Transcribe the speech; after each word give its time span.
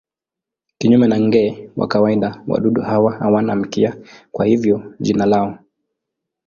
Kinyume 0.77 1.07
na 1.07 1.19
nge 1.21 1.69
wa 1.75 1.87
kawaida 1.87 2.43
wadudu 2.47 2.81
hawa 2.81 3.13
hawana 3.17 3.55
mkia, 3.55 3.97
kwa 4.31 4.45
hivyo 4.45 4.93
jina 4.99 5.25
lao. 5.25 5.59